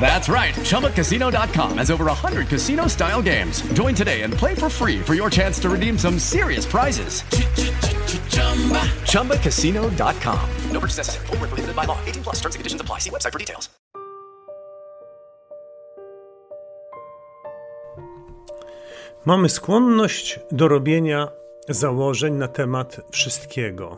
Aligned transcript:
That's 0.00 0.28
right. 0.28 0.54
ChumbaCasino.com 0.54 1.78
has 1.78 1.90
over 1.90 2.04
100 2.06 2.48
casino 2.48 2.86
style 2.86 3.20
games. 3.20 3.60
Join 3.74 3.94
today 3.94 4.22
and 4.22 4.32
play 4.32 4.54
for 4.54 4.70
free 4.70 5.00
for 5.00 5.14
your 5.14 5.28
chance 5.28 5.60
to 5.60 5.68
redeem 5.68 5.98
some 5.98 6.18
serious 6.18 6.64
prizes. 6.64 7.22
ChumbaCasino.com. 9.04 10.50
No 10.72 10.80
purchase 10.80 10.98
necessary. 10.98 11.26
Void 11.26 11.40
were 11.40 11.48
prohibited 11.48 11.76
by 11.76 11.84
law. 11.84 11.98
18 12.06 12.22
plus. 12.22 12.36
Terms 12.36 12.54
and 12.54 12.60
conditions 12.60 12.80
apply. 12.80 13.00
See 13.00 13.10
website 13.10 13.32
for 13.32 13.38
details. 13.38 13.68
Mamy 19.26 19.48
skłonność 19.48 20.40
do 20.52 20.68
robienia 20.68 21.28
założeń 21.68 22.34
na 22.34 22.48
temat 22.48 23.00
wszystkiego. 23.10 23.96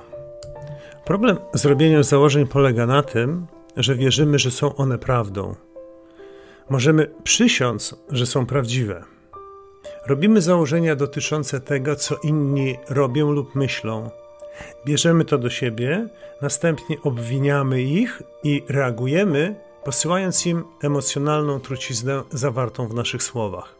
Problem 1.04 1.38
z 1.54 1.64
robieniem 1.64 2.04
założeń 2.04 2.46
polega 2.46 2.86
na 2.86 3.02
tym, 3.02 3.46
że 3.76 3.94
wierzymy, 3.94 4.38
że 4.38 4.50
są 4.50 4.76
one 4.76 4.98
prawdą. 4.98 5.54
Możemy 6.70 7.10
przysiąc, 7.24 7.94
że 8.10 8.26
są 8.26 8.46
prawdziwe. 8.46 9.04
Robimy 10.06 10.40
założenia 10.40 10.96
dotyczące 10.96 11.60
tego, 11.60 11.96
co 11.96 12.16
inni 12.16 12.76
robią 12.88 13.30
lub 13.30 13.54
myślą. 13.54 14.10
Bierzemy 14.86 15.24
to 15.24 15.38
do 15.38 15.50
siebie, 15.50 16.08
następnie 16.42 16.96
obwiniamy 17.02 17.82
ich 17.82 18.22
i 18.44 18.62
reagujemy, 18.68 19.54
posyłając 19.84 20.46
im 20.46 20.64
emocjonalną 20.82 21.60
truciznę 21.60 22.22
zawartą 22.30 22.88
w 22.88 22.94
naszych 22.94 23.22
słowach. 23.22 23.74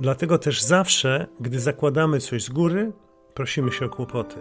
Dlatego 0.00 0.38
też 0.38 0.62
zawsze, 0.62 1.26
gdy 1.40 1.60
zakładamy 1.60 2.20
coś 2.20 2.42
z 2.42 2.48
góry, 2.48 2.92
prosimy 3.34 3.72
się 3.72 3.86
o 3.86 3.88
kłopoty. 3.88 4.36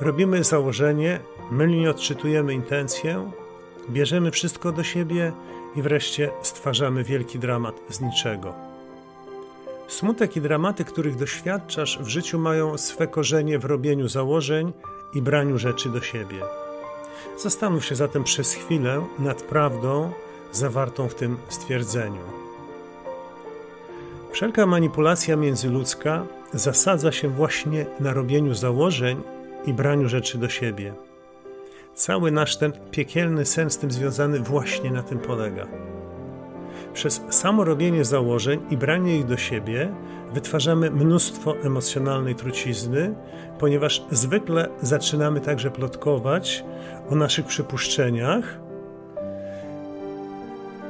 Robimy 0.00 0.44
założenie, 0.44 1.20
mylnie 1.50 1.90
odczytujemy 1.90 2.54
intencję, 2.54 3.30
bierzemy 3.90 4.30
wszystko 4.30 4.72
do 4.72 4.82
siebie 4.82 5.32
i 5.76 5.82
wreszcie 5.82 6.30
stwarzamy 6.42 7.04
wielki 7.04 7.38
dramat 7.38 7.74
z 7.88 8.00
niczego. 8.00 8.54
Smutek 9.88 10.36
i 10.36 10.40
dramaty, 10.40 10.84
których 10.84 11.16
doświadczasz 11.16 11.98
w 11.98 12.08
życiu, 12.08 12.38
mają 12.38 12.78
swe 12.78 13.06
korzenie 13.06 13.58
w 13.58 13.64
robieniu 13.64 14.08
założeń 14.08 14.72
i 15.14 15.22
braniu 15.22 15.58
rzeczy 15.58 15.88
do 15.88 16.00
siebie. 16.00 16.40
Zastanów 17.38 17.84
się 17.84 17.94
zatem 17.94 18.24
przez 18.24 18.54
chwilę 18.54 19.06
nad 19.18 19.42
prawdą 19.42 20.12
zawartą 20.52 21.08
w 21.08 21.14
tym 21.14 21.36
stwierdzeniu. 21.48 22.22
Wszelka 24.32 24.66
manipulacja 24.66 25.36
międzyludzka 25.36 26.26
zasadza 26.52 27.12
się 27.12 27.28
właśnie 27.28 27.86
na 28.00 28.12
robieniu 28.12 28.54
założeń 28.54 29.22
i 29.66 29.72
braniu 29.72 30.08
rzeczy 30.08 30.38
do 30.38 30.48
siebie. 30.48 30.94
Cały 31.94 32.30
nasz 32.30 32.56
ten 32.56 32.72
piekielny 32.90 33.44
sen 33.44 33.70
z 33.70 33.78
tym 33.78 33.90
związany 33.90 34.40
właśnie 34.40 34.90
na 34.90 35.02
tym 35.02 35.18
polega. 35.18 35.66
Przez 36.94 37.22
samo 37.30 37.64
robienie 37.64 38.04
założeń 38.04 38.60
i 38.70 38.76
branie 38.76 39.18
ich 39.18 39.26
do 39.26 39.36
siebie 39.36 39.92
wytwarzamy 40.34 40.90
mnóstwo 40.90 41.56
emocjonalnej 41.62 42.34
trucizny, 42.34 43.14
ponieważ 43.58 44.04
zwykle 44.10 44.68
zaczynamy 44.82 45.40
także 45.40 45.70
plotkować 45.70 46.64
o 47.10 47.14
naszych 47.14 47.46
przypuszczeniach. 47.46 48.60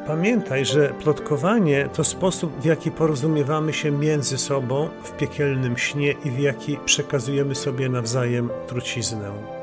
Pamiętaj, 0.07 0.65
że 0.65 0.89
plotkowanie 0.89 1.89
to 1.95 2.05
sposób, 2.05 2.61
w 2.61 2.65
jaki 2.65 2.91
porozumiewamy 2.91 3.73
się 3.73 3.91
między 3.91 4.39
sobą 4.39 4.89
w 5.03 5.12
piekielnym 5.12 5.79
śnie 5.79 6.15
i 6.25 6.31
w 6.31 6.39
jaki 6.39 6.79
przekazujemy 6.85 7.55
sobie 7.55 7.89
nawzajem 7.89 8.49
truciznę. 8.67 9.62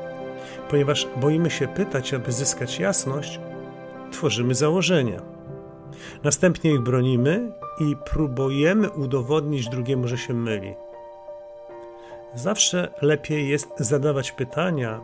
Ponieważ 0.69 1.07
boimy 1.15 1.49
się 1.49 1.67
pytać, 1.67 2.13
aby 2.13 2.31
zyskać 2.31 2.79
jasność, 2.79 3.39
tworzymy 4.11 4.55
założenia. 4.55 5.21
Następnie 6.23 6.71
ich 6.71 6.81
bronimy 6.81 7.51
i 7.79 7.95
próbujemy 8.05 8.89
udowodnić 8.89 9.69
drugiemu, 9.69 10.07
że 10.07 10.17
się 10.17 10.33
myli. 10.33 10.73
Zawsze 12.35 12.93
lepiej 13.01 13.49
jest 13.49 13.69
zadawać 13.79 14.31
pytania, 14.31 15.01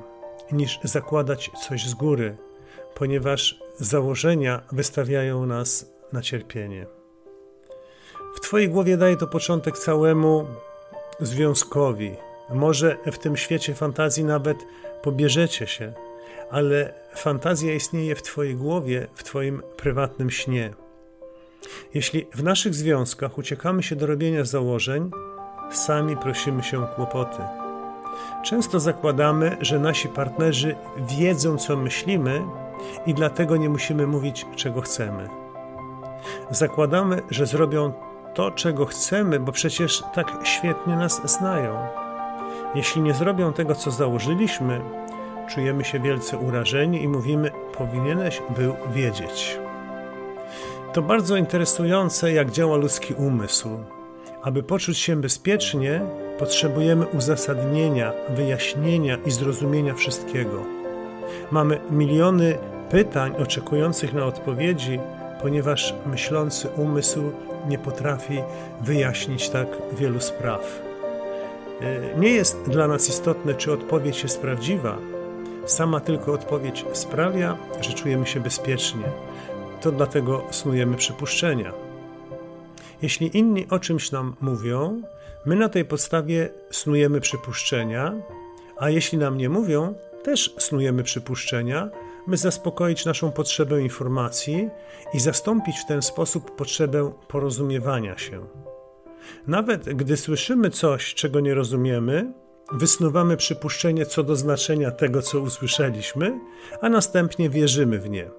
niż 0.52 0.80
zakładać 0.84 1.52
coś 1.68 1.86
z 1.88 1.94
góry, 1.94 2.38
ponieważ 2.96 3.60
założenia 3.78 4.62
wystawiają 4.72 5.46
nas 5.46 5.92
na 6.14 6.22
cierpienie. 6.22 6.86
W 8.36 8.40
Twojej 8.40 8.70
głowie 8.70 8.98
daje 8.98 9.18
to 9.18 9.28
początek 9.28 9.78
całemu 9.78 10.46
związkowi. 11.20 12.16
Może 12.50 12.98
w 13.12 13.18
tym 13.18 13.38
świecie 13.38 13.76
fantazji 13.76 14.24
nawet 14.24 14.58
pobierzecie 15.02 15.68
się, 15.68 15.94
ale 16.52 16.94
fantazja 17.16 17.74
istnieje 17.74 18.16
w 18.16 18.22
Twojej 18.22 18.56
głowie, 18.56 19.08
w 19.14 19.24
Twoim 19.24 19.62
prywatnym 19.78 20.32
śnie. 20.32 20.74
Jeśli 21.94 22.28
w 22.36 22.44
naszych 22.44 22.76
związkach 22.76 23.38
uciekamy 23.38 23.84
się 23.84 23.96
do 23.96 24.06
robienia 24.06 24.46
założeń, 24.46 25.12
sami 25.72 26.18
prosimy 26.18 26.64
się 26.64 26.84
o 26.84 26.88
kłopoty. 26.88 27.44
Często 28.44 28.80
zakładamy, 28.80 29.58
że 29.62 29.80
nasi 29.80 30.08
partnerzy 30.08 30.76
wiedzą, 31.18 31.58
co 31.58 31.78
myślimy, 31.78 32.42
i 33.06 33.14
dlatego 33.14 33.58
nie 33.58 33.70
musimy 33.70 34.08
mówić, 34.08 34.46
czego 34.56 34.82
chcemy. 34.82 35.30
Zakładamy, 36.52 37.22
że 37.30 37.46
zrobią 37.46 37.94
to, 38.34 38.52
czego 38.52 38.86
chcemy, 38.86 39.40
bo 39.40 39.52
przecież 39.52 40.04
tak 40.14 40.38
świetnie 40.44 40.96
nas 40.96 41.22
znają. 41.32 42.05
Jeśli 42.76 43.02
nie 43.02 43.14
zrobią 43.14 43.54
tego, 43.54 43.76
co 43.76 43.92
założyliśmy, 43.92 44.82
czujemy 45.50 45.84
się 45.84 46.00
wielce 46.00 46.38
urażeni 46.38 47.04
i 47.04 47.08
mówimy: 47.08 47.52
Powinieneś 47.78 48.42
był 48.58 48.76
wiedzieć. 48.94 49.60
To 50.94 51.02
bardzo 51.02 51.38
interesujące, 51.38 52.34
jak 52.34 52.52
działa 52.52 52.78
ludzki 52.78 53.14
umysł. 53.14 53.70
Aby 54.42 54.64
poczuć 54.64 54.98
się 54.98 55.16
bezpiecznie, 55.16 56.02
potrzebujemy 56.40 57.08
uzasadnienia, 57.08 58.12
wyjaśnienia 58.30 59.18
i 59.26 59.32
zrozumienia 59.32 59.94
wszystkiego. 59.94 60.64
Mamy 61.52 61.80
miliony 61.92 62.58
pytań 62.90 63.34
oczekujących 63.40 64.14
na 64.14 64.26
odpowiedzi, 64.26 65.00
ponieważ 65.42 65.94
myślący 66.06 66.68
umysł 66.78 67.32
nie 67.68 67.78
potrafi 67.78 68.42
wyjaśnić 68.82 69.50
tak 69.50 69.68
wielu 70.00 70.22
spraw. 70.22 70.82
E, 71.82 72.20
Nie 72.20 72.30
jest 72.30 72.70
dla 72.70 72.88
nas 72.88 73.10
istotne, 73.10 73.54
czy 73.54 73.72
odpowiedź 73.72 74.24
jest 74.24 74.42
prawdziwa. 74.42 74.98
Sama 75.66 76.00
tylko 76.00 76.34
odpowiedź 76.34 76.86
sprawia, 76.94 77.58
że 77.82 77.94
czujemy 77.94 78.26
się 78.26 78.40
bezpiecznie. 78.40 79.04
To 79.82 79.92
dlatego 79.92 80.44
snujemy 80.52 80.98
przypuszczenia. 80.98 81.74
Jeśli 83.02 83.38
inni 83.38 83.68
o 83.70 83.80
czymś 83.80 84.12
nam 84.12 84.36
mówią, 84.42 85.02
my 85.46 85.56
na 85.56 85.70
tej 85.70 85.86
podstawie 85.86 86.50
snujemy 86.72 87.22
przypuszczenia, 87.22 88.14
a 88.78 88.90
jeśli 88.90 89.18
nam 89.18 89.38
nie 89.38 89.50
mówią, 89.50 89.94
też 90.24 90.56
snujemy 90.58 91.04
przypuszczenia, 91.04 91.90
by 92.28 92.38
zaspokoić 92.38 93.06
naszą 93.06 93.32
potrzebę 93.32 93.82
informacji 93.82 94.70
i 95.14 95.20
zastąpić 95.20 95.80
w 95.80 95.86
ten 95.86 96.02
sposób 96.02 96.56
potrzebę 96.56 97.12
porozumiewania 97.28 98.18
się. 98.18 98.46
Nawet 99.48 99.84
gdy 99.84 100.18
słyszymy 100.18 100.70
coś, 100.70 101.14
czego 101.14 101.40
nie 101.40 101.54
rozumiemy, 101.54 102.34
wysnuwamy 102.72 103.38
przypuszczenie 103.38 104.06
co 104.06 104.24
do 104.24 104.36
znaczenia 104.36 104.92
tego, 104.92 105.22
co 105.22 105.40
usłyszeliśmy, 105.40 106.40
a 106.82 106.90
następnie 106.90 107.50
wierzymy 107.50 108.00
w 108.00 108.10
nie. 108.10 108.30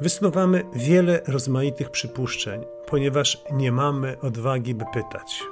Wysnuwamy 0.00 0.64
wiele 0.74 1.20
rozmaitych 1.26 1.90
przypuszczeń, 1.90 2.64
ponieważ 2.86 3.42
nie 3.52 3.72
mamy 3.72 4.16
odwagi, 4.22 4.74
by 4.74 4.84
pytać. 4.94 5.42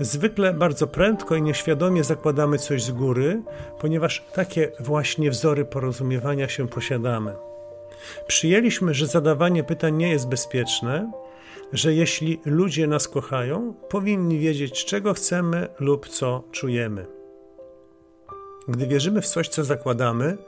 Zwykle 0.00 0.54
bardzo 0.54 0.86
prędko 0.86 1.36
i 1.36 1.42
nieświadomie 1.42 2.04
zakładamy 2.04 2.58
coś 2.58 2.82
z 2.82 2.90
góry, 2.90 3.42
ponieważ 3.80 4.24
takie 4.34 4.72
właśnie 4.80 5.30
wzory 5.30 5.64
porozumiewania 5.64 6.48
się 6.48 6.68
posiadamy. 6.68 7.34
Przyjęliśmy, 8.26 8.94
że 8.94 9.06
zadawanie 9.06 9.64
pytań 9.64 9.96
nie 9.96 10.10
jest 10.10 10.28
bezpieczne, 10.28 11.12
że 11.72 11.94
jeśli 11.94 12.40
ludzie 12.44 12.86
nas 12.86 13.08
kochają, 13.08 13.74
powinni 13.88 14.38
wiedzieć, 14.38 14.84
czego 14.84 15.14
chcemy 15.14 15.68
lub 15.80 16.08
co 16.08 16.42
czujemy. 16.52 17.06
Gdy 18.68 18.86
wierzymy 18.86 19.22
w 19.22 19.26
coś, 19.26 19.48
co 19.48 19.64
zakładamy, 19.64 20.38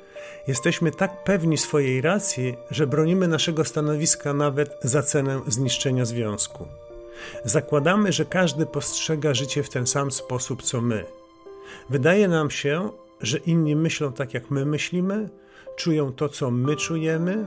jesteśmy 0.47 0.91
tak 0.91 1.25
pewni 1.25 1.59
swojej 1.59 2.01
racji, 2.01 2.55
że 2.71 2.87
bronimy 2.87 3.29
naszego 3.29 3.65
stanowiska 3.65 4.33
nawet 4.33 4.79
za 4.83 5.03
cenę 5.03 5.41
zniszczenia 5.47 6.05
związku. 6.05 6.67
Zakładamy, 7.45 8.13
że 8.13 8.25
każdy 8.25 8.67
postrzega 8.67 9.35
życie 9.35 9.63
w 9.63 9.69
ten 9.69 9.87
sam 9.87 10.11
sposób 10.11 10.63
co 10.63 10.81
my. 10.81 11.05
Wydaje 11.91 12.29
nam 12.29 12.51
się, 12.51 12.91
że 13.21 13.39
inni 13.39 13.77
myślą 13.77 14.13
tak, 14.13 14.35
jak 14.35 14.51
my 14.51 14.67
myślimy, 14.67 15.29
czują 15.77 16.13
to, 16.13 16.29
co 16.29 16.51
my 16.51 16.77
czujemy, 16.77 17.47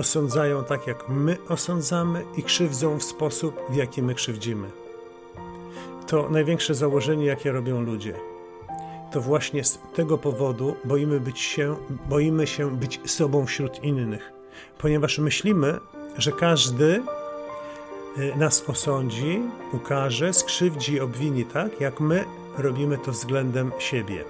osądzają 0.00 0.64
tak, 0.64 0.86
jak 0.86 1.08
my 1.08 1.36
osądzamy 1.48 2.24
i 2.36 2.42
krzywdzą 2.42 2.98
w 2.98 3.02
sposób, 3.02 3.60
w 3.70 3.74
jaki 3.74 4.02
my 4.02 4.14
krzywdzimy. 4.14 4.70
To 6.06 6.28
największe 6.30 6.74
założenie, 6.74 7.26
jakie 7.26 7.52
robią 7.52 7.80
ludzie. 7.80 8.14
To 9.12 9.20
właśnie 9.20 9.64
z 9.64 9.78
tego 9.94 10.18
powodu 10.18 10.76
boimy, 10.84 11.20
być 11.20 11.40
się, 11.40 11.76
boimy 12.08 12.46
się 12.46 12.76
być 12.76 13.00
sobą 13.06 13.46
wśród 13.46 13.84
innych, 13.84 14.32
ponieważ 14.78 15.18
myślimy, 15.18 15.78
że 16.18 16.32
każdy 16.32 17.02
y, 18.18 18.36
nas 18.36 18.64
osądzi, 18.68 19.40
ukaże, 19.72 20.32
skrzywdzi 20.32 21.00
obwini 21.00 21.44
tak, 21.44 21.80
jak 21.80 22.00
my 22.00 22.24
robimy 22.58 22.98
to 22.98 23.12
względem 23.12 23.72
siebie. 23.78 24.24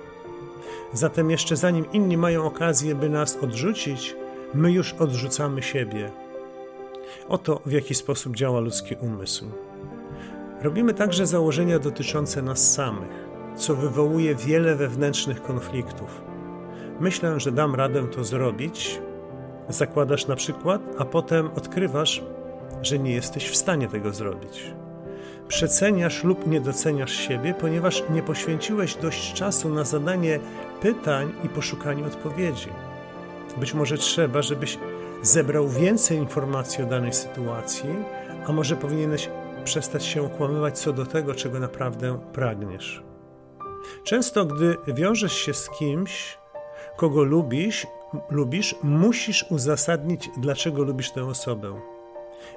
Zatem 0.92 1.30
jeszcze 1.30 1.56
zanim 1.56 1.92
inni 1.92 2.16
mają 2.16 2.44
okazję, 2.44 2.94
by 2.94 3.08
nas 3.08 3.36
odrzucić, 3.36 4.16
my 4.54 4.72
już 4.72 4.92
odrzucamy 4.92 5.62
siebie. 5.62 6.10
Oto 7.28 7.60
w 7.66 7.72
jaki 7.72 7.94
sposób 7.94 8.36
działa 8.36 8.60
ludzki 8.60 8.94
umysł. 9.00 9.44
Robimy 10.62 10.94
także 10.94 11.26
założenia 11.26 11.78
dotyczące 11.78 12.42
nas 12.42 12.72
samych, 12.72 13.28
co 13.56 13.74
wywołuje 13.74 14.34
wiele 14.34 14.76
wewnętrznych 14.76 15.42
konfliktów. 15.42 16.22
Myślę, 17.00 17.40
że 17.40 17.52
dam 17.52 17.74
radę 17.74 18.06
to 18.08 18.24
zrobić. 18.24 19.00
Zakładasz 19.68 20.26
na 20.26 20.36
przykład, 20.36 20.82
a 20.98 21.04
potem 21.04 21.50
odkrywasz, 21.56 22.22
że 22.82 22.98
nie 22.98 23.12
jesteś 23.12 23.48
w 23.48 23.56
stanie 23.56 23.88
tego 23.88 24.12
zrobić. 24.12 24.74
Przeceniasz 25.48 26.24
lub 26.24 26.46
nie 26.46 26.60
doceniasz 26.60 27.12
siebie, 27.12 27.54
ponieważ 27.60 28.02
nie 28.10 28.22
poświęciłeś 28.22 28.94
dość 28.94 29.32
czasu 29.32 29.68
na 29.68 29.84
zadanie 29.84 30.40
pytań 30.80 31.32
i 31.44 31.48
poszukanie 31.48 32.06
odpowiedzi. 32.06 32.68
Być 33.56 33.74
może 33.74 33.98
trzeba, 33.98 34.42
żebyś 34.42 34.78
zebrał 35.22 35.68
więcej 35.68 36.18
informacji 36.18 36.84
o 36.84 36.86
danej 36.86 37.12
sytuacji, 37.12 37.90
a 38.46 38.52
może 38.52 38.76
powinieneś 38.76 39.30
przestać 39.64 40.04
się 40.04 40.22
okłamywać 40.22 40.78
co 40.78 40.92
do 40.92 41.06
tego, 41.06 41.34
czego 41.34 41.60
naprawdę 41.60 42.20
pragniesz. 42.32 43.02
Często, 44.04 44.44
gdy 44.44 44.76
wiążesz 44.88 45.32
się 45.32 45.54
z 45.54 45.70
kimś, 45.70 46.38
kogo 46.96 47.22
lubisz, 47.22 47.86
lubisz, 48.30 48.74
musisz 48.82 49.44
uzasadnić, 49.50 50.30
dlaczego 50.36 50.82
lubisz 50.82 51.10
tę 51.10 51.24
osobę. 51.24 51.80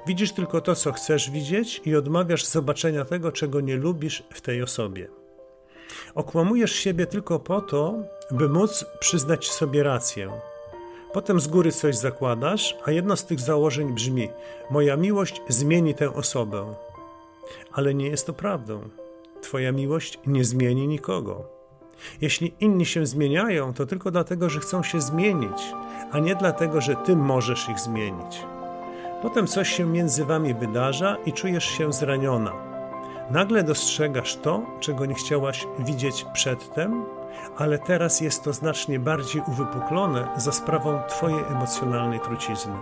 Widzisz 0.07 0.31
tylko 0.31 0.61
to, 0.61 0.75
co 0.75 0.91
chcesz 0.91 1.31
widzieć 1.31 1.81
i 1.85 1.95
odmawiasz 1.95 2.45
zobaczenia 2.45 3.05
tego, 3.05 3.31
czego 3.31 3.61
nie 3.61 3.77
lubisz 3.77 4.23
w 4.33 4.41
tej 4.41 4.63
osobie. 4.63 5.07
Okłamujesz 6.15 6.71
siebie 6.71 7.05
tylko 7.05 7.39
po 7.39 7.61
to, 7.61 7.95
by 8.31 8.49
móc 8.49 8.85
przyznać 8.99 9.51
sobie 9.51 9.83
rację. 9.83 10.31
Potem 11.13 11.39
z 11.39 11.47
góry 11.47 11.71
coś 11.71 11.95
zakładasz, 11.95 12.77
a 12.85 12.91
jedno 12.91 13.17
z 13.17 13.25
tych 13.25 13.39
założeń 13.39 13.93
brzmi: 13.93 14.29
Moja 14.69 14.97
miłość 14.97 15.41
zmieni 15.47 15.93
tę 15.93 16.13
osobę. 16.13 16.73
Ale 17.71 17.93
nie 17.93 18.07
jest 18.07 18.27
to 18.27 18.33
prawdą. 18.33 18.81
Twoja 19.41 19.71
miłość 19.71 20.19
nie 20.25 20.43
zmieni 20.43 20.87
nikogo. 20.87 21.43
Jeśli 22.21 22.53
inni 22.59 22.85
się 22.85 23.05
zmieniają, 23.05 23.73
to 23.73 23.85
tylko 23.85 24.11
dlatego, 24.11 24.49
że 24.49 24.59
chcą 24.59 24.83
się 24.83 25.01
zmienić, 25.01 25.73
a 26.11 26.19
nie 26.19 26.35
dlatego, 26.35 26.81
że 26.81 26.95
ty 26.95 27.15
możesz 27.15 27.69
ich 27.69 27.79
zmienić. 27.79 28.45
Potem 29.21 29.47
coś 29.47 29.69
się 29.69 29.85
między 29.85 30.25
wami 30.25 30.53
wydarza 30.53 31.17
i 31.25 31.33
czujesz 31.33 31.65
się 31.65 31.93
zraniona. 31.93 32.51
Nagle 33.29 33.63
dostrzegasz 33.63 34.35
to, 34.35 34.61
czego 34.79 35.05
nie 35.05 35.15
chciałaś 35.15 35.67
widzieć 35.79 36.25
przedtem, 36.33 37.05
ale 37.57 37.79
teraz 37.79 38.21
jest 38.21 38.43
to 38.43 38.53
znacznie 38.53 38.99
bardziej 38.99 39.41
uwypuklone 39.47 40.27
za 40.37 40.51
sprawą 40.51 40.99
Twojej 41.09 41.39
emocjonalnej 41.51 42.19
trucizny. 42.19 42.73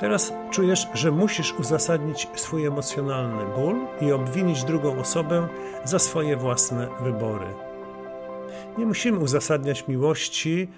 Teraz 0.00 0.32
czujesz, 0.50 0.88
że 0.94 1.10
musisz 1.10 1.52
uzasadnić 1.52 2.28
swój 2.34 2.66
emocjonalny 2.66 3.44
ból 3.56 3.76
i 4.00 4.12
obwinić 4.12 4.64
drugą 4.64 4.98
osobę 4.98 5.48
za 5.84 5.98
swoje 5.98 6.36
własne 6.36 6.88
wybory. 7.00 7.46
Nie 8.78 8.86
musimy 8.86 9.18
uzasadniać 9.18 9.88
miłości, 9.88 10.68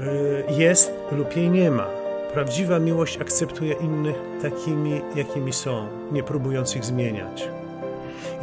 y, 0.00 0.52
jest 0.52 0.92
lub 1.12 1.36
jej 1.36 1.50
nie 1.50 1.70
ma. 1.70 1.86
Prawdziwa 2.32 2.78
miłość 2.78 3.20
akceptuje 3.20 3.72
innych 3.72 4.16
takimi, 4.42 5.00
jakimi 5.14 5.52
są, 5.52 5.88
nie 6.12 6.22
próbując 6.22 6.76
ich 6.76 6.84
zmieniać. 6.84 7.48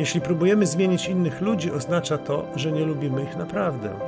Jeśli 0.02 0.22
próbujemy 0.22 0.66
zmienić 0.66 1.08
innych 1.08 1.42
ludzi, 1.42 1.72
oznacza 1.72 2.18
to, 2.18 2.48
że 2.56 2.72
nie 2.72 2.86
lubimy 2.86 3.24
ich 3.24 3.38
naprawdę. 3.38 4.00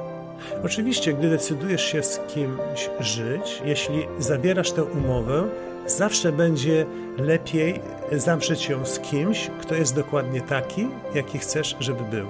Oczywiście, 0.64 1.14
gdy 1.14 1.30
decydujesz 1.30 1.86
się 1.86 2.04
z 2.04 2.20
kimś 2.20 2.90
żyć, 3.00 3.62
jeśli 3.66 4.08
zabierasz 4.20 4.72
tę 4.72 4.84
umowę, 4.84 5.48
zawsze 5.88 6.32
będzie 6.32 6.86
lepiej 7.18 7.82
zawrzeć 8.12 8.70
ją 8.70 8.86
z 8.86 9.00
kimś, 9.00 9.50
kto 9.62 9.76
jest 9.76 9.96
dokładnie 9.96 10.42
taki, 10.42 10.88
jaki 11.16 11.40
chcesz, 11.40 11.76
żeby 11.80 12.04
był. 12.04 12.28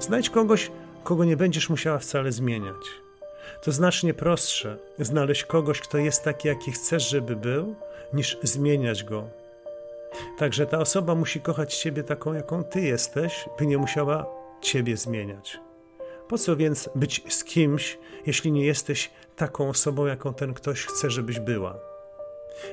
Znajdź 0.00 0.30
kogoś, 0.30 0.70
kogo 1.04 1.24
nie 1.24 1.36
będziesz 1.36 1.70
musiała 1.70 1.98
wcale 1.98 2.32
zmieniać. 2.32 2.86
To 3.62 3.72
znacznie 3.72 4.14
prostsze 4.14 4.76
znaleźć 4.98 5.44
kogoś, 5.44 5.80
kto 5.80 5.98
jest 5.98 6.24
taki, 6.24 6.48
jaki 6.48 6.72
chcesz, 6.72 7.10
żeby 7.10 7.36
był, 7.36 7.74
niż 8.12 8.38
zmieniać 8.42 9.04
go. 9.04 9.45
Także 10.38 10.66
ta 10.66 10.78
osoba 10.78 11.14
musi 11.14 11.40
kochać 11.40 11.76
Ciebie 11.76 12.02
taką, 12.02 12.32
jaką 12.32 12.64
Ty 12.64 12.80
jesteś, 12.80 13.48
by 13.58 13.66
nie 13.66 13.78
musiała 13.78 14.26
Ciebie 14.60 14.96
zmieniać. 14.96 15.60
Po 16.28 16.38
co 16.38 16.56
więc 16.56 16.90
być 16.94 17.34
z 17.34 17.44
kimś, 17.44 17.98
jeśli 18.26 18.52
nie 18.52 18.66
jesteś 18.66 19.10
taką 19.36 19.68
osobą, 19.68 20.06
jaką 20.06 20.34
ten 20.34 20.54
ktoś 20.54 20.86
chce, 20.86 21.10
żebyś 21.10 21.40
była? 21.40 21.78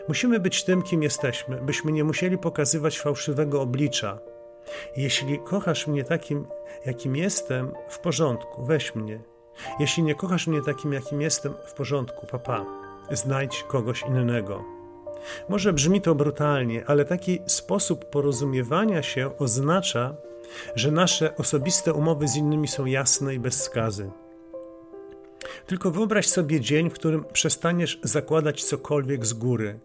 Musimy 0.08 0.40
być 0.40 0.64
tym, 0.64 0.82
kim 0.82 1.04
jesteśmy, 1.04 1.62
byśmy 1.62 1.92
nie 1.92 2.04
musieli 2.04 2.38
pokazywać 2.38 3.00
fałszywego 3.00 3.62
oblicza. 3.62 4.20
Jeśli 4.98 5.40
kochasz 5.40 5.88
mnie 5.88 6.04
takim, 6.04 6.48
jakim 6.86 7.16
jestem, 7.16 7.72
w 7.90 8.00
porządku, 8.00 8.66
weź 8.66 8.96
mnie. 8.96 9.20
Jeśli 9.80 10.04
nie 10.04 10.16
kochasz 10.16 10.48
mnie 10.48 10.62
takim, 10.62 10.94
jakim 10.94 11.22
jestem, 11.22 11.54
w 11.66 11.74
porządku, 11.74 12.28
papa. 12.28 12.66
Znajdź 13.12 13.64
kogoś 13.64 14.02
innego. 14.02 14.83
Może 15.50 15.74
brzmi 15.74 16.02
to 16.02 16.16
brutalnie, 16.16 16.86
ale 16.86 17.06
taki 17.06 17.40
sposób 17.48 18.06
porozumiewania 18.06 19.04
się 19.04 19.38
oznacza, 19.38 20.16
że 20.76 20.92
nasze 20.92 21.38
osobiste 21.38 21.94
umowy 21.94 22.28
z 22.28 22.36
innymi 22.36 22.68
są 22.68 22.86
jasne 22.86 23.36
i 23.36 23.40
bez 23.40 23.64
skazy. 23.64 24.12
Tylko 25.68 25.92
wyobraź 25.92 26.28
sobie 26.28 26.62
dzień, 26.62 26.90
w 26.90 26.94
którym 26.94 27.26
przestaniesz 27.34 28.00
zakładać 28.04 28.64
cokolwiek 28.64 29.26
z 29.26 29.34
góry 29.34 29.80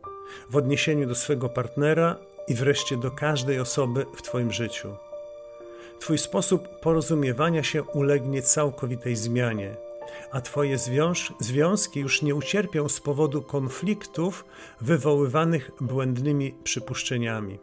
w 0.50 0.56
odniesieniu 0.56 1.08
do 1.08 1.14
swego 1.14 1.48
partnera 1.48 2.16
i 2.48 2.54
wreszcie 2.54 2.96
do 2.96 3.10
każdej 3.10 3.60
osoby 3.60 4.06
w 4.16 4.22
Twoim 4.22 4.52
życiu. 4.52 4.96
Twój 6.00 6.18
sposób 6.18 6.68
porozumiewania 6.80 7.62
się 7.62 7.82
ulegnie 7.82 8.42
całkowitej 8.42 9.16
zmianie, 9.16 9.76
a 10.32 10.40
Twoje 10.40 10.78
związki 11.40 12.00
już 12.00 12.22
nie 12.22 12.34
ucierpią 12.34 12.88
z 12.88 13.00
powodu 13.00 13.42
konfliktów 13.42 14.44
wywoływanych 14.80 15.70
błędnymi 15.80 16.54
przypuszczeniami. 16.64 17.58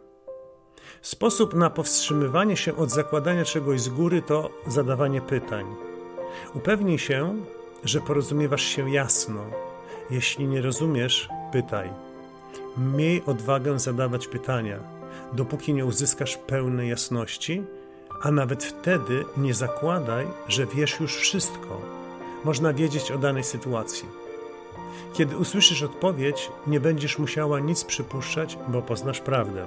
Sposób 1.02 1.54
na 1.54 1.70
powstrzymywanie 1.70 2.56
się 2.56 2.76
od 2.76 2.90
zakładania 2.90 3.44
czegoś 3.44 3.80
z 3.80 3.88
góry 3.88 4.22
to 4.22 4.50
zadawanie 4.66 5.20
pytań. 5.20 5.66
Upewnij 6.54 6.98
się, 6.98 7.36
że 7.84 8.00
porozumiewasz 8.00 8.62
się 8.64 8.90
jasno. 8.90 9.40
Jeśli 10.10 10.46
nie 10.46 10.62
rozumiesz, 10.62 11.28
pytaj. 11.52 11.90
Miej 12.76 13.22
odwagę 13.26 13.78
zadawać 13.78 14.26
pytania, 14.26 14.78
dopóki 15.32 15.74
nie 15.74 15.86
uzyskasz 15.86 16.36
pełnej 16.36 16.88
jasności, 16.90 17.62
a 18.22 18.30
nawet 18.30 18.64
wtedy 18.64 19.24
nie 19.36 19.54
zakładaj, 19.54 20.26
że 20.48 20.66
wiesz 20.66 21.00
już 21.00 21.16
wszystko. 21.16 21.95
Można 22.46 22.72
wiedzieć 22.72 23.12
o 23.12 23.18
danej 23.18 23.44
sytuacji. 23.44 24.08
Kiedy 25.12 25.36
usłyszysz 25.36 25.82
odpowiedź, 25.82 26.50
nie 26.66 26.80
będziesz 26.80 27.18
musiała 27.18 27.60
nic 27.60 27.84
przypuszczać, 27.84 28.58
bo 28.68 28.82
poznasz 28.82 29.20
prawdę. 29.20 29.64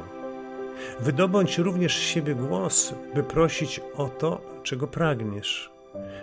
Wydobądź 1.00 1.58
również 1.58 1.98
z 1.98 2.02
siebie 2.02 2.36
głos, 2.36 2.94
by 3.16 3.24
prosić 3.24 3.82
o 3.98 4.08
to, 4.08 4.42
czego 4.64 4.88
pragniesz. 4.88 5.72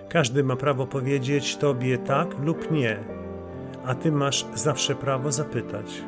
Każdy 0.09 0.45
ma 0.45 0.57
prawo 0.57 0.87
powiedzieć 0.87 1.57
Tobie 1.57 1.99
tak 1.99 2.29
lub 2.45 2.71
nie, 2.71 3.05
a 3.87 3.95
ty 3.95 4.13
masz 4.13 4.47
zawsze 4.55 4.95
prawo 4.95 5.33
zapytać. 5.33 6.03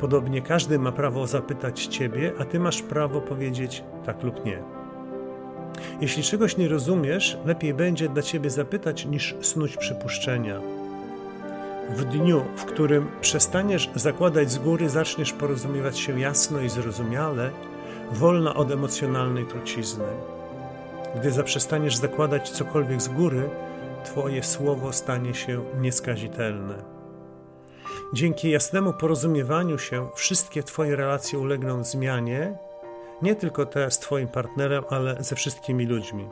Podobnie 0.00 0.42
każdy 0.42 0.78
ma 0.78 0.92
prawo 0.92 1.26
zapytać 1.26 1.86
ciebie, 1.86 2.32
a 2.38 2.44
ty 2.44 2.60
masz 2.60 2.82
prawo 2.82 3.20
powiedzieć 3.20 3.84
tak 4.06 4.22
lub 4.22 4.44
nie. 4.44 4.79
Jeśli 6.00 6.22
czegoś 6.22 6.56
nie 6.56 6.68
rozumiesz, 6.68 7.38
lepiej 7.46 7.74
będzie 7.74 8.08
dla 8.08 8.22
ciebie 8.22 8.50
zapytać 8.50 9.06
niż 9.06 9.34
snuć 9.40 9.76
przypuszczenia. 9.76 10.60
W 11.96 12.04
dniu, 12.04 12.44
w 12.56 12.64
którym 12.64 13.08
przestaniesz 13.20 13.90
zakładać 13.94 14.50
z 14.50 14.58
góry, 14.58 14.88
zaczniesz 14.88 15.32
porozumiewać 15.32 15.98
się 15.98 16.20
jasno 16.20 16.60
i 16.60 16.68
zrozumiale, 16.68 17.50
wolna 18.12 18.54
od 18.54 18.70
emocjonalnej 18.70 19.46
trucizny. 19.46 20.04
Gdy 21.16 21.30
zaprzestaniesz 21.30 21.96
zakładać 21.96 22.50
cokolwiek 22.50 23.02
z 23.02 23.08
góry, 23.08 23.50
Twoje 24.04 24.42
słowo 24.42 24.92
stanie 24.92 25.34
się 25.34 25.64
nieskazitelne. 25.80 26.74
Dzięki 28.14 28.50
jasnemu 28.50 28.92
porozumiewaniu 28.92 29.78
się, 29.78 30.08
wszystkie 30.14 30.62
Twoje 30.62 30.96
relacje 30.96 31.38
ulegną 31.38 31.84
zmianie, 31.84 32.58
nie 33.22 33.34
tylko 33.34 33.66
te 33.66 33.90
z 33.90 33.98
Twoim 33.98 34.28
partnerem, 34.28 34.84
ale 34.90 35.16
ze 35.20 35.36
wszystkimi 35.36 35.86
ludźmi. 35.86 36.28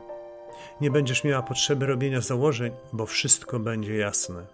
Nie 0.81 0.91
będziesz 0.91 1.23
miała 1.23 1.43
potrzeby 1.43 1.85
robienia 1.85 2.21
założeń, 2.21 2.71
bo 2.93 3.05
wszystko 3.05 3.59
będzie 3.59 3.97
jasne. 3.97 4.45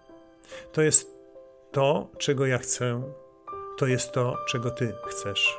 To 0.71 0.81
jest 0.81 1.15
to, 1.71 2.07
czego 2.17 2.45
ja 2.45 2.57
chcę, 2.57 3.01
to 3.77 3.87
jest 3.87 4.11
to, 4.11 4.37
czego 4.47 4.71
Ty 4.71 4.93
chcesz. 5.07 5.57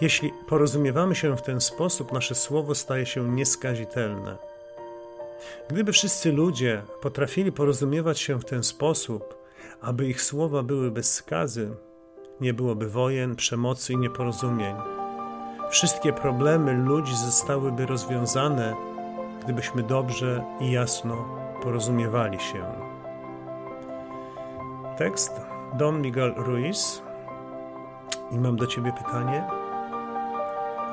Jeśli 0.00 0.32
porozumiewamy 0.48 1.14
się 1.14 1.36
w 1.36 1.42
ten 1.42 1.60
sposób, 1.60 2.12
nasze 2.12 2.34
słowo 2.34 2.74
staje 2.74 3.06
się 3.06 3.28
nieskazitelne. 3.28 4.36
Gdyby 5.68 5.92
wszyscy 5.92 6.32
ludzie 6.32 6.82
potrafili 7.00 7.52
porozumiewać 7.52 8.20
się 8.20 8.40
w 8.40 8.44
ten 8.44 8.62
sposób, 8.62 9.44
aby 9.80 10.06
ich 10.06 10.22
słowa 10.22 10.62
były 10.62 10.90
bez 10.90 11.14
skazy, 11.14 11.70
nie 12.40 12.54
byłoby 12.54 12.88
wojen, 12.88 13.36
przemocy 13.36 13.92
i 13.92 13.96
nieporozumień. 13.96 15.03
Wszystkie 15.70 16.12
problemy 16.12 16.72
ludzi 16.72 17.16
zostałyby 17.16 17.86
rozwiązane, 17.86 18.74
gdybyśmy 19.44 19.82
dobrze 19.82 20.44
i 20.60 20.70
jasno 20.70 21.24
porozumiewali 21.62 22.40
się. 22.40 22.64
Tekst 24.96 25.40
Don 25.74 26.02
Miguel 26.02 26.34
Ruiz. 26.36 27.02
I 28.30 28.38
mam 28.38 28.56
do 28.56 28.66
Ciebie 28.66 28.92
pytanie. 28.92 29.44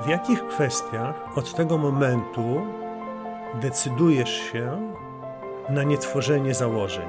W 0.05 0.07
jakich 0.07 0.47
kwestiach 0.47 1.37
od 1.37 1.53
tego 1.53 1.77
momentu 1.77 2.61
decydujesz 3.61 4.51
się 4.51 4.93
na 5.69 5.83
nietworzenie 5.83 6.53
założeń? 6.53 7.07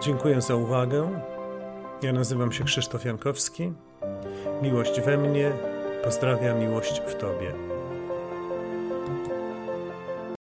Dziękuję 0.00 0.40
za 0.40 0.54
uwagę. 0.54 1.20
Ja 2.02 2.12
nazywam 2.12 2.52
się 2.52 2.64
Krzysztof 2.64 3.04
Jankowski. 3.04 3.72
Miłość 4.62 5.00
we 5.00 5.18
mnie, 5.18 5.52
pozdrawiam 6.04 6.58
miłość 6.58 7.02
w 7.06 7.14
Tobie. 7.14 7.77